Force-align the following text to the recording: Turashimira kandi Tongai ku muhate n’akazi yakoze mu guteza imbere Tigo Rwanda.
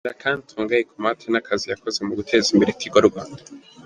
Turashimira 0.03 0.21
kandi 0.23 0.47
Tongai 0.49 0.87
ku 0.89 0.95
muhate 1.01 1.25
n’akazi 1.29 1.65
yakoze 1.71 1.99
mu 2.07 2.13
guteza 2.19 2.47
imbere 2.51 2.75
Tigo 2.79 2.99
Rwanda. 3.07 3.41